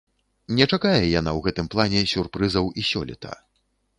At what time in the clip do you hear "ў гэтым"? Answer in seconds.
1.37-1.69